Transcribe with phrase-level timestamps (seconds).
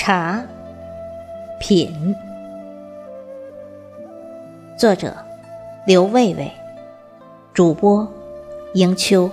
[0.00, 0.40] 茶
[1.58, 2.14] 品，
[4.76, 5.12] 作者
[5.84, 6.52] 刘卫卫，
[7.52, 8.08] 主播
[8.74, 9.28] 迎秋。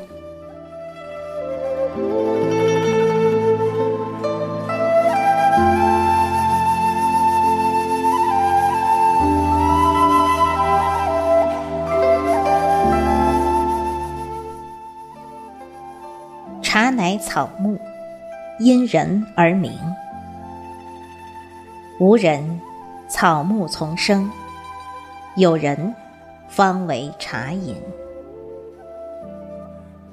[16.63, 17.77] 茶乃草木，
[18.57, 19.71] 因人而名。
[21.97, 22.59] 无人，
[23.07, 24.29] 草木丛生；
[25.37, 25.95] 有人，
[26.49, 27.73] 方为茶饮。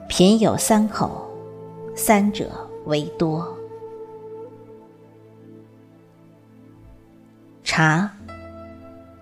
[0.06, 1.28] 品有三口，
[1.96, 2.48] 三者
[2.84, 3.58] 为多。
[7.64, 8.12] 茶，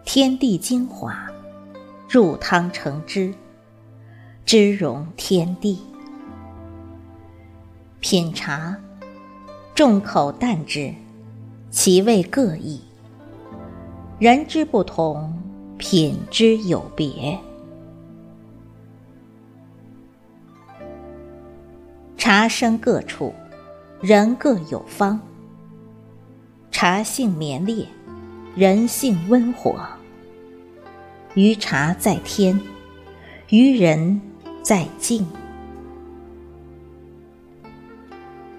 [0.04, 1.16] 天地精华，
[2.10, 3.32] 入汤成汁，
[4.44, 5.82] 汁融天地。
[8.00, 8.76] 品茶，
[9.74, 10.94] 众口淡之，
[11.70, 12.80] 其味各异。
[14.18, 15.32] 人之不同，
[15.78, 17.38] 品之有别。
[22.18, 23.32] 茶生各处，
[24.00, 25.18] 人各有方。
[26.70, 27.86] 茶性绵烈，
[28.54, 29.80] 人性温火。
[31.34, 32.60] 于茶在天，
[33.48, 34.20] 于人
[34.62, 35.24] 在静。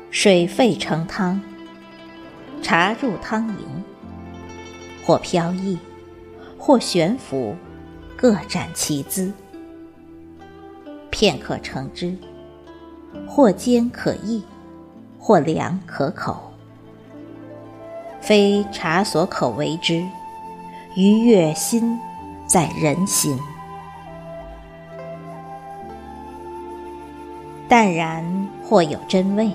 [0.09, 1.39] 水沸成汤，
[2.61, 3.83] 茶入汤盈，
[5.05, 5.77] 或飘逸，
[6.57, 7.55] 或悬浮，
[8.15, 9.31] 各展其姿。
[11.09, 12.15] 片刻成汁，
[13.27, 14.43] 或坚可易，
[15.19, 16.53] 或凉可口。
[18.21, 20.05] 非茶所可为之，
[20.95, 21.99] 愉悦心
[22.47, 23.37] 在人心。
[27.67, 29.51] 淡然或有真味。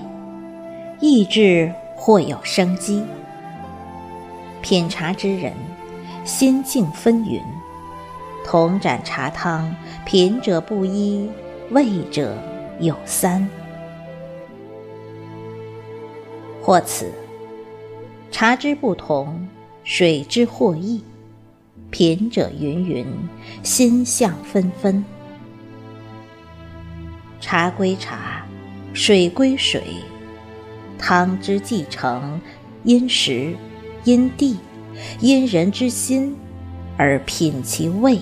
[0.99, 1.71] 意志
[2.07, 3.03] 或有生机，
[4.61, 5.51] 品茶之人，
[6.23, 7.41] 心境纷纭。
[8.45, 9.75] 同盏茶汤，
[10.05, 11.29] 品者不一，
[11.71, 12.33] 味者
[12.79, 13.45] 有三。
[16.61, 17.11] 或此，
[18.31, 19.45] 茶之不同，
[19.83, 21.03] 水之或异，
[21.91, 23.05] 品者芸芸，
[23.63, 25.03] 心象纷纷。
[27.41, 28.45] 茶归茶，
[28.93, 29.83] 水归水。
[30.97, 32.39] 汤之继承，
[32.83, 33.55] 因时、
[34.03, 34.57] 因地、
[35.19, 36.35] 因人之心，
[36.97, 38.19] 而品其味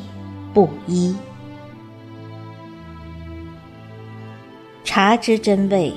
[0.54, 1.16] 不一。
[4.84, 5.94] 茶之真味，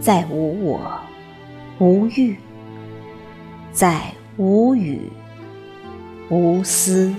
[0.00, 1.00] 在无我、
[1.78, 2.36] 无欲，
[3.72, 5.10] 在无语、
[6.30, 7.14] 无私。